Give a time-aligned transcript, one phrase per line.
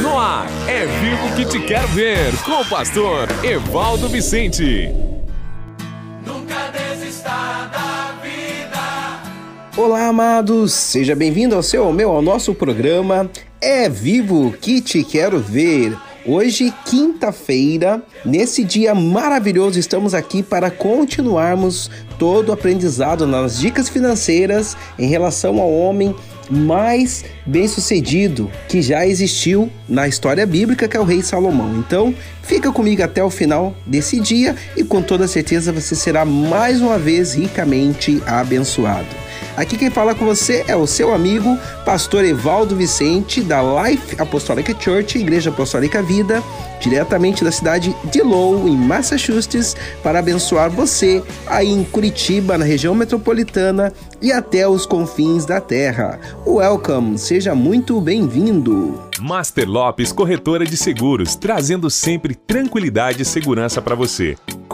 [0.00, 4.88] No ar, é vivo que te quero ver, com o pastor Evaldo Vicente.
[6.24, 7.28] Nunca desista
[7.70, 9.20] da vida.
[9.76, 13.30] Olá, amados, seja bem-vindo ao seu, ao meu, ao nosso programa
[13.60, 15.94] É Vivo que te quero ver.
[16.24, 24.74] Hoje, quinta-feira, nesse dia maravilhoso, estamos aqui para continuarmos todo o aprendizado nas dicas financeiras
[24.98, 26.16] em relação ao homem
[26.50, 31.76] mais bem-sucedido que já existiu na história bíblica, que é o rei Salomão.
[31.78, 36.80] Então, fica comigo até o final desse dia e com toda certeza você será mais
[36.80, 39.25] uma vez ricamente abençoado.
[39.56, 44.76] Aqui quem fala com você é o seu amigo, pastor Evaldo Vicente, da Life Apostolic
[44.78, 46.42] Church, Igreja Apostólica Vida,
[46.78, 52.94] diretamente da cidade de Lowell, em Massachusetts, para abençoar você aí em Curitiba, na região
[52.94, 56.20] metropolitana e até os confins da terra.
[56.46, 59.00] Welcome, seja muito bem-vindo.
[59.18, 64.36] Master Lopes Corretora de Seguros, trazendo sempre tranquilidade e segurança para você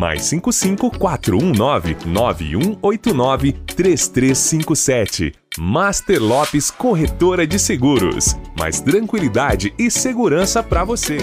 [0.00, 5.34] Mais 55 419 9189 3357.
[5.58, 8.34] Master Lopes Corretora de Seguros.
[8.58, 11.18] Mais tranquilidade e segurança para você.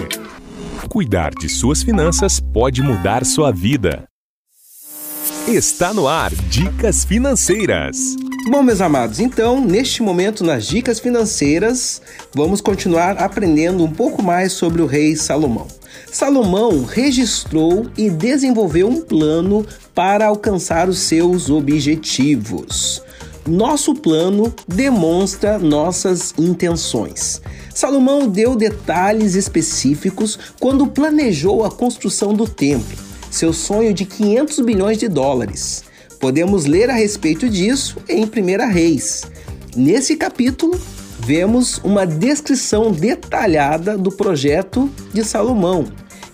[0.89, 4.08] Cuidar de suas finanças pode mudar sua vida.
[5.48, 7.98] Está no ar Dicas Financeiras.
[8.48, 12.00] Bom, meus amados, então, neste momento nas dicas financeiras,
[12.33, 15.67] vamos continuar aprendendo um pouco mais sobre o rei Salomão.
[16.11, 23.01] Salomão registrou e desenvolveu um plano para alcançar os seus objetivos.
[23.47, 27.41] Nosso plano demonstra nossas intenções.
[27.73, 32.97] Salomão deu detalhes específicos quando planejou a construção do templo,
[33.31, 35.83] seu sonho de 500 bilhões de dólares.
[36.19, 39.23] Podemos ler a respeito disso em 1 Reis.
[39.75, 40.77] Nesse capítulo,
[41.27, 45.86] vemos uma descrição detalhada do projeto de Salomão,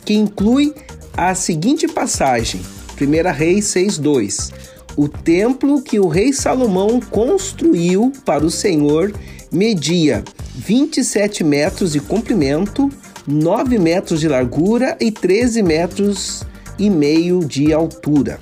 [0.05, 0.71] que inclui
[1.17, 2.61] a seguinte passagem:
[3.01, 4.51] 1 Reis 6:2.
[4.95, 9.11] O templo que o rei Salomão construiu para o Senhor
[9.51, 12.87] media 27 metros de comprimento,
[13.25, 16.43] 9 metros de largura e 13 metros
[16.77, 18.39] e meio de altura.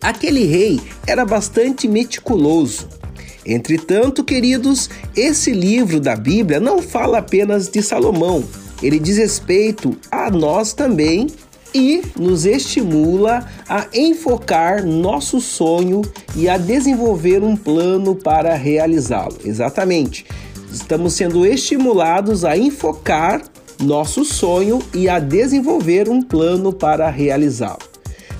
[0.00, 2.88] Aquele rei era bastante meticuloso.
[3.46, 8.44] Entretanto, queridos, esse livro da Bíblia não fala apenas de Salomão,
[8.82, 11.28] ele diz respeito a nós também
[11.74, 16.02] e nos estimula a enfocar nosso sonho
[16.36, 19.36] e a desenvolver um plano para realizá-lo.
[19.44, 20.24] Exatamente.
[20.72, 23.42] Estamos sendo estimulados a enfocar
[23.80, 27.82] nosso sonho e a desenvolver um plano para realizá-lo.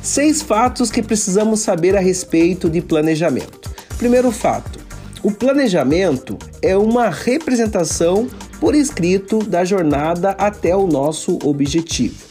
[0.02, 3.70] Seis fatos que precisamos saber a respeito de planejamento.
[3.96, 4.73] Primeiro fato:
[5.24, 8.28] o planejamento é uma representação
[8.60, 12.26] por escrito da jornada até o nosso objetivo.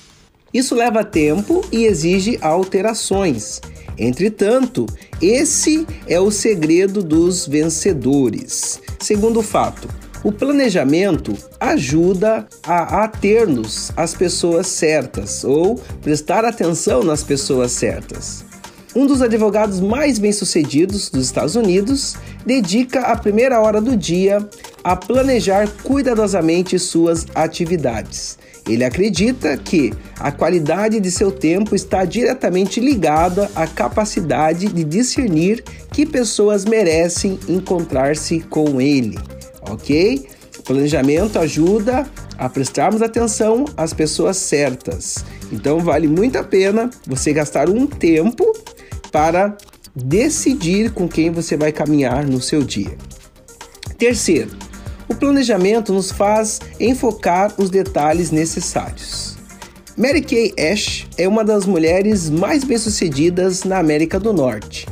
[0.54, 3.60] Isso leva tempo e exige alterações.
[3.98, 4.86] Entretanto,
[5.20, 8.80] esse é o segredo dos vencedores.
[9.00, 9.88] Segundo fato,
[10.24, 18.53] o planejamento ajuda a ater-nos às pessoas certas ou prestar atenção nas pessoas certas.
[18.96, 22.16] Um dos advogados mais bem-sucedidos dos Estados Unidos
[22.46, 24.48] dedica a primeira hora do dia
[24.84, 28.38] a planejar cuidadosamente suas atividades.
[28.70, 35.64] Ele acredita que a qualidade de seu tempo está diretamente ligada à capacidade de discernir
[35.92, 39.18] que pessoas merecem encontrar-se com ele
[39.70, 40.28] ok?
[40.66, 45.24] Planejamento ajuda a prestarmos atenção às pessoas certas.
[45.52, 48.54] Então vale muito a pena você gastar um tempo
[49.14, 49.56] para
[49.96, 52.98] decidir com quem você vai caminhar no seu dia.
[53.96, 54.50] Terceiro,
[55.08, 59.38] o planejamento nos faz enfocar os detalhes necessários.
[59.96, 64.88] Mary Kay Ash é uma das mulheres mais bem-sucedidas na América do Norte.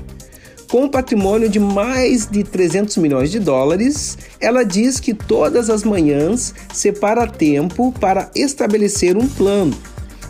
[0.69, 5.83] Com um patrimônio de mais de 300 milhões de dólares, ela diz que todas as
[5.83, 9.75] manhãs separa tempo para estabelecer um plano.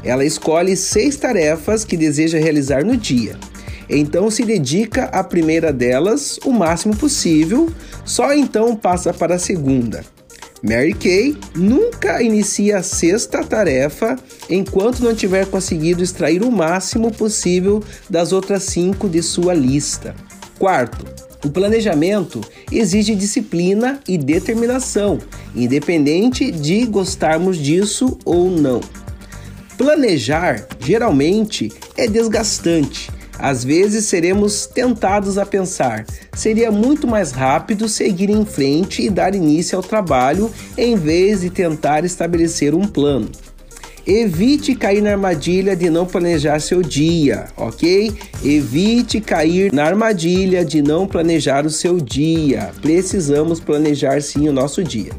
[0.03, 3.37] Ela escolhe seis tarefas que deseja realizar no dia.
[3.93, 7.69] Então se dedica à primeira delas o máximo possível,
[8.05, 10.01] só então passa para a segunda.
[10.63, 14.15] Mary Kay nunca inicia a sexta tarefa
[14.49, 20.15] enquanto não tiver conseguido extrair o máximo possível das outras cinco de sua lista.
[20.57, 21.05] Quarto,
[21.44, 22.39] o planejamento
[22.71, 25.19] exige disciplina e determinação,
[25.53, 28.79] independente de gostarmos disso ou não.
[29.77, 33.09] Planejar geralmente é desgastante
[33.41, 39.33] às vezes seremos tentados a pensar: seria muito mais rápido seguir em frente e dar
[39.33, 43.29] início ao trabalho em vez de tentar estabelecer um plano.
[44.05, 48.11] Evite cair na armadilha de não planejar seu dia, ok?
[48.43, 52.71] Evite cair na armadilha de não planejar o seu dia.
[52.81, 55.11] Precisamos planejar sim o nosso dia.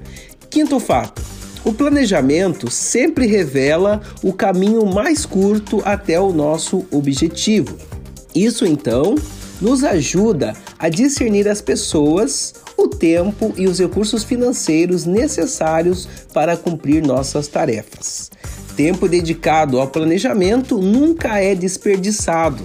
[0.50, 1.22] Quinto fato:
[1.64, 7.91] o planejamento sempre revela o caminho mais curto até o nosso objetivo.
[8.34, 9.14] Isso então
[9.60, 17.06] nos ajuda a discernir as pessoas, o tempo e os recursos financeiros necessários para cumprir
[17.06, 18.30] nossas tarefas.
[18.76, 22.64] Tempo dedicado ao planejamento nunca é desperdiçado.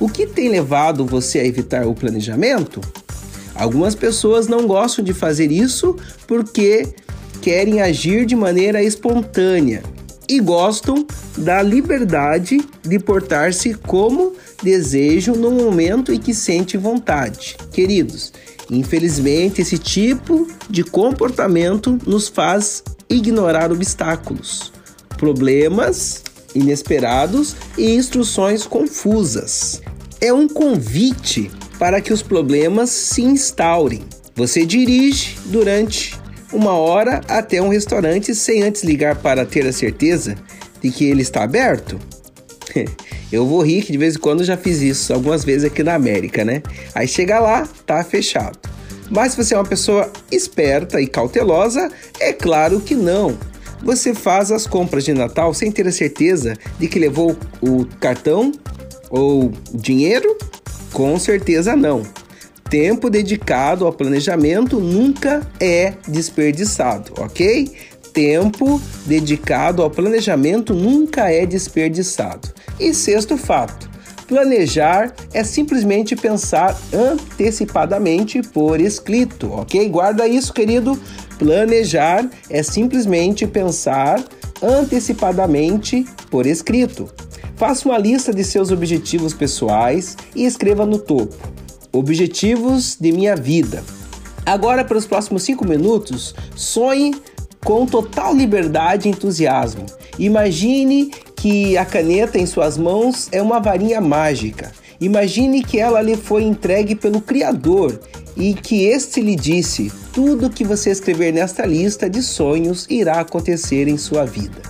[0.00, 2.80] O que tem levado você a evitar o planejamento?
[3.54, 5.96] Algumas pessoas não gostam de fazer isso
[6.26, 6.94] porque
[7.40, 9.82] querem agir de maneira espontânea
[10.28, 11.06] e gostam
[11.38, 17.56] da liberdade de portar-se como desejam no momento em que sente vontade.
[17.72, 18.32] Queridos,
[18.70, 24.72] infelizmente esse tipo de comportamento nos faz ignorar obstáculos,
[25.16, 26.22] problemas
[26.54, 29.82] inesperados e instruções confusas.
[30.20, 34.02] É um convite para que os problemas se instaurem.
[34.34, 36.18] Você dirige durante
[36.52, 40.36] uma hora até um restaurante sem antes ligar para ter a certeza
[40.80, 41.98] de que ele está aberto?
[43.32, 45.94] Eu vou rir que de vez em quando já fiz isso algumas vezes aqui na
[45.94, 46.62] América, né?
[46.94, 48.58] Aí chega lá, tá fechado.
[49.10, 51.90] Mas se você é uma pessoa esperta e cautelosa,
[52.20, 53.36] é claro que não.
[53.82, 58.52] Você faz as compras de Natal sem ter a certeza de que levou o cartão
[59.10, 60.36] ou dinheiro?
[60.92, 62.02] Com certeza não.
[62.68, 67.70] Tempo dedicado ao planejamento nunca é desperdiçado, ok?
[68.16, 72.48] Tempo dedicado ao planejamento nunca é desperdiçado.
[72.80, 73.90] E sexto fato:
[74.26, 79.86] planejar é simplesmente pensar antecipadamente por escrito, ok?
[79.90, 80.98] Guarda isso, querido.
[81.38, 84.24] Planejar é simplesmente pensar
[84.62, 87.12] antecipadamente por escrito.
[87.54, 91.36] Faça uma lista de seus objetivos pessoais e escreva no topo
[91.92, 93.84] Objetivos de minha vida.
[94.46, 97.14] Agora, para os próximos cinco minutos, sonhe
[97.66, 99.84] com total liberdade e entusiasmo.
[100.20, 104.70] Imagine que a caneta em suas mãos é uma varinha mágica.
[105.00, 108.00] Imagine que ela lhe foi entregue pelo Criador
[108.36, 113.88] e que este lhe disse: tudo que você escrever nesta lista de sonhos irá acontecer
[113.88, 114.62] em sua vida.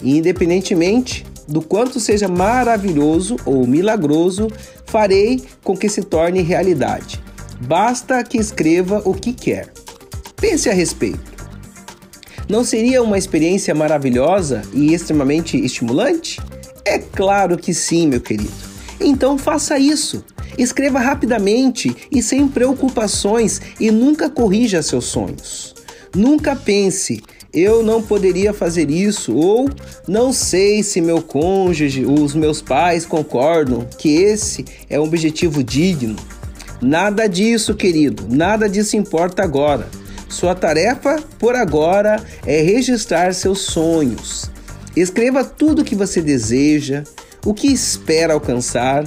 [0.00, 4.48] independentemente do quanto seja maravilhoso ou milagroso,
[4.86, 7.20] farei com que se torne realidade.
[7.60, 9.72] Basta que escreva o que quer.
[10.36, 11.37] Pense a respeito.
[12.48, 16.40] Não seria uma experiência maravilhosa e extremamente estimulante?
[16.82, 18.50] É claro que sim, meu querido.
[18.98, 20.24] Então faça isso.
[20.56, 25.74] Escreva rapidamente e sem preocupações e nunca corrija seus sonhos.
[26.16, 27.22] Nunca pense,
[27.52, 29.68] eu não poderia fazer isso, ou
[30.06, 36.16] não sei se meu cônjuge, os meus pais concordam que esse é um objetivo digno.
[36.80, 39.86] Nada disso, querido, nada disso importa agora.
[40.28, 44.50] Sua tarefa por agora é registrar seus sonhos.
[44.94, 47.04] Escreva tudo o que você deseja,
[47.44, 49.04] o que espera alcançar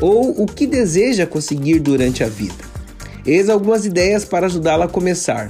[0.00, 2.64] ou o que deseja conseguir durante a vida.
[3.26, 5.48] Eis algumas ideias para ajudá-la a começar.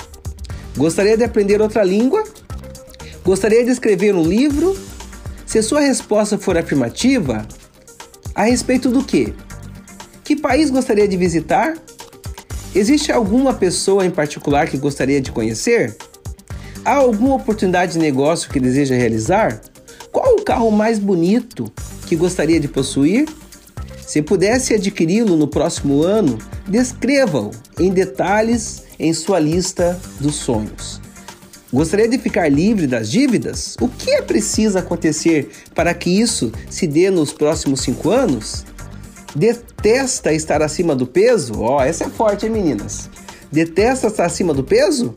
[0.76, 2.24] Gostaria de aprender outra língua?
[3.24, 4.76] Gostaria de escrever um livro?
[5.46, 7.46] Se sua resposta for afirmativa,
[8.34, 9.34] a respeito do que?
[10.24, 11.74] Que país gostaria de visitar?
[12.75, 15.96] Existe alguma pessoa em particular que gostaria de conhecer?
[16.84, 19.60] Há alguma oportunidade de negócio que deseja realizar?
[20.12, 21.72] Qual o carro mais bonito
[22.06, 23.26] que gostaria de possuir?
[24.06, 31.00] Se pudesse adquiri-lo no próximo ano, descreva-o em detalhes em sua lista dos sonhos.
[31.72, 33.76] Gostaria de ficar livre das dívidas?
[33.80, 38.64] O que é preciso acontecer para que isso se dê nos próximos cinco anos?
[39.38, 41.61] Detesta estar acima do peso?
[41.61, 43.09] Ó, oh, essa é forte, hein, meninas?
[43.52, 45.14] Detesta estar acima do peso?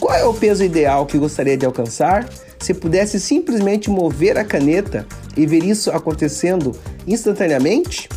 [0.00, 2.26] Qual é o peso ideal que gostaria de alcançar?
[2.58, 5.06] Se pudesse simplesmente mover a caneta
[5.36, 6.74] e ver isso acontecendo
[7.06, 8.08] instantaneamente?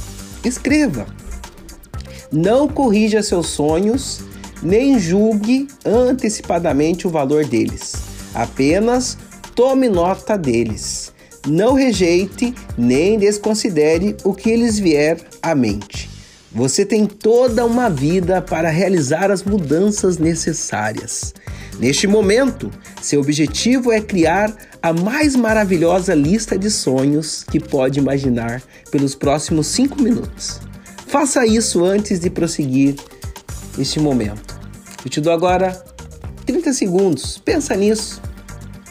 [0.42, 1.06] Escreva.
[2.32, 4.22] Não corrija seus sonhos
[4.64, 7.94] nem julgue antecipadamente o valor deles.
[8.34, 9.18] Apenas
[9.54, 11.12] tome nota deles.
[11.48, 16.10] Não rejeite nem desconsidere o que lhes vier à mente.
[16.52, 21.34] Você tem toda uma vida para realizar as mudanças necessárias.
[21.80, 22.70] Neste momento,
[23.02, 29.68] seu objetivo é criar a mais maravilhosa lista de sonhos que pode imaginar pelos próximos
[29.68, 30.60] cinco minutos.
[31.08, 32.96] Faça isso antes de prosseguir
[33.80, 34.60] este momento.
[35.04, 35.84] Eu te dou agora
[36.46, 37.38] 30 segundos.
[37.40, 38.22] Pensa nisso.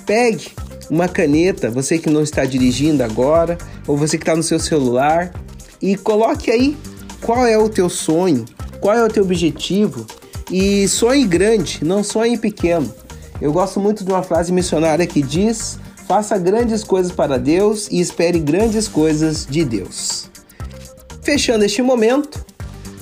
[0.04, 0.50] Pegue
[0.90, 3.56] uma caneta, você que não está dirigindo agora,
[3.86, 5.32] ou você que está no seu celular,
[5.80, 6.76] e coloque aí
[7.22, 8.44] qual é o teu sonho,
[8.80, 10.04] qual é o teu objetivo
[10.50, 12.92] e sonhe grande, não sonhe pequeno.
[13.40, 15.78] Eu gosto muito de uma frase missionária que diz:
[16.08, 20.28] faça grandes coisas para Deus e espere grandes coisas de Deus.
[21.22, 22.44] Fechando este momento,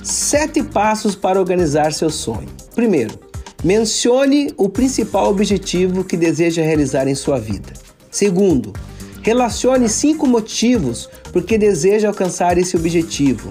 [0.03, 2.47] sete passos para organizar seu sonho.
[2.75, 3.28] Primeiro,
[3.63, 7.73] mencione o principal objetivo que deseja realizar em sua vida.
[8.09, 8.73] Segundo,
[9.21, 13.49] relacione cinco motivos por que deseja alcançar esse objetivo.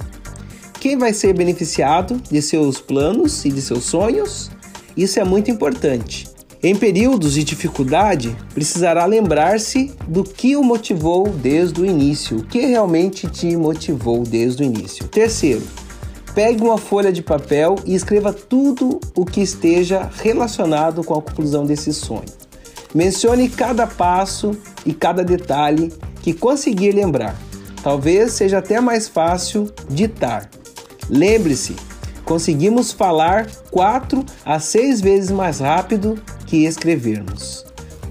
[0.80, 4.50] Quem vai ser beneficiado de seus planos e de seus sonhos?
[4.96, 6.26] Isso é muito importante.
[6.60, 12.58] Em períodos de dificuldade, precisará lembrar-se do que o motivou desde o início, o que
[12.60, 15.06] realmente te motivou desde o início.
[15.06, 15.62] Terceiro,
[16.38, 21.66] pegue uma folha de papel e escreva tudo o que esteja relacionado com a conclusão
[21.66, 22.30] desse sonho.
[22.94, 25.92] Mencione cada passo e cada detalhe
[26.22, 27.36] que conseguir lembrar.
[27.82, 30.48] Talvez seja até mais fácil ditar.
[31.10, 31.74] Lembre-se,
[32.24, 37.66] conseguimos falar quatro a seis vezes mais rápido que escrevermos.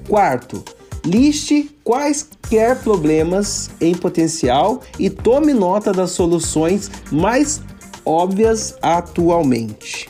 [0.06, 0.66] Quarto,
[1.06, 7.62] liste quaisquer problemas em potencial e tome nota das soluções mais
[8.08, 10.10] óbvias atualmente.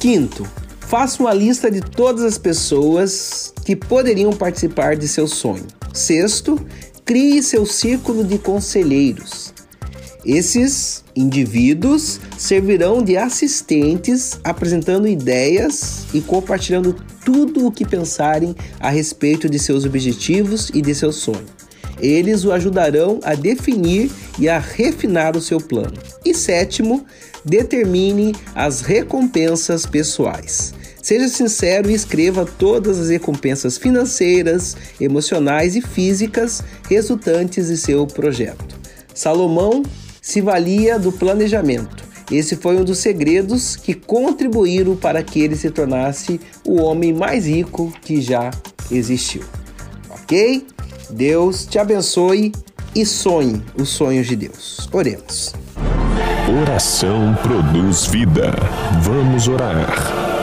[0.00, 0.46] Quinto,
[0.80, 5.66] faça uma lista de todas as pessoas que poderiam participar de seu sonho.
[5.92, 6.58] Sexto,
[7.04, 9.52] crie seu círculo de conselheiros.
[10.24, 19.50] Esses indivíduos servirão de assistentes, apresentando ideias e compartilhando tudo o que pensarem a respeito
[19.50, 21.44] de seus objetivos e de seu sonho.
[22.00, 25.96] Eles o ajudarão a definir e a refinar o seu plano.
[26.24, 27.04] E sétimo,
[27.44, 30.74] determine as recompensas pessoais.
[31.02, 38.74] Seja sincero e escreva todas as recompensas financeiras, emocionais e físicas resultantes de seu projeto.
[39.14, 39.82] Salomão
[40.22, 42.02] se valia do planejamento.
[42.30, 47.46] Esse foi um dos segredos que contribuíram para que ele se tornasse o homem mais
[47.46, 48.50] rico que já
[48.90, 49.42] existiu.
[50.08, 50.66] Ok?
[51.10, 52.50] Deus te abençoe
[52.94, 54.88] e sonhe os sonhos de Deus.
[54.92, 55.52] Oremos.
[56.62, 58.52] Oração produz vida.
[59.00, 60.34] Vamos orar.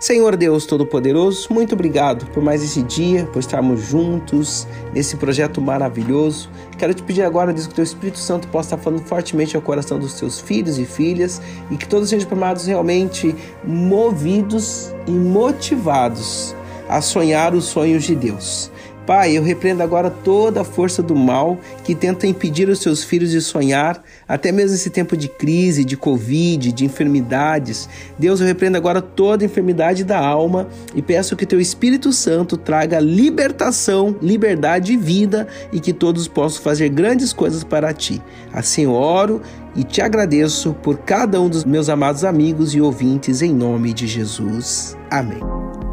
[0.00, 6.48] Senhor Deus Todo-Poderoso, muito obrigado por mais esse dia, por estarmos juntos nesse projeto maravilhoso.
[6.78, 9.62] Quero te pedir agora, Deus, que o teu Espírito Santo possa estar falando fortemente ao
[9.62, 16.54] coração dos teus filhos e filhas e que todos sejam formados realmente movidos e motivados
[16.88, 18.70] a sonhar os sonhos de Deus.
[19.08, 23.30] Pai, eu repreendo agora toda a força do mal que tenta impedir os seus filhos
[23.30, 27.88] de sonhar, até mesmo esse tempo de crise, de Covid, de enfermidades.
[28.18, 33.00] Deus, eu repreendo agora toda enfermidade da alma e peço que teu Espírito Santo traga
[33.00, 38.20] libertação, liberdade e vida e que todos possam fazer grandes coisas para ti.
[38.52, 39.40] Assim eu oro
[39.74, 44.06] e te agradeço por cada um dos meus amados amigos e ouvintes em nome de
[44.06, 44.94] Jesus.
[45.10, 45.40] Amém.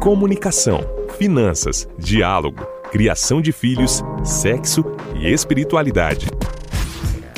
[0.02, 0.84] Comunicação,
[1.16, 6.26] finanças, diálogo criação de filhos, sexo e espiritualidade.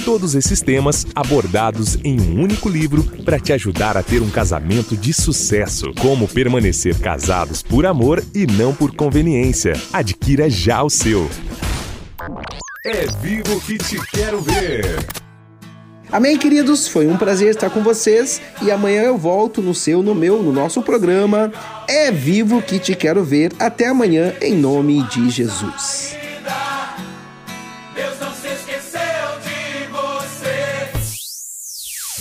[0.05, 4.97] Todos esses temas abordados em um único livro para te ajudar a ter um casamento
[4.97, 5.93] de sucesso.
[6.01, 9.75] Como permanecer casados por amor e não por conveniência.
[9.93, 11.29] Adquira já o seu.
[12.87, 15.18] É vivo que te quero ver.
[16.11, 16.89] Amém, queridos?
[16.89, 20.53] Foi um prazer estar com vocês e amanhã eu volto no seu, no meu, no
[20.53, 21.53] nosso programa.
[21.87, 23.53] É vivo que te quero ver.
[23.59, 26.17] Até amanhã, em nome de Jesus.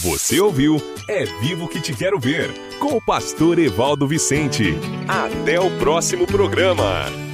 [0.03, 0.77] Você ouviu
[1.09, 4.75] É Vivo que Te Quero Ver, com o pastor Evaldo Vicente.
[5.07, 7.26] Até o próximo programa.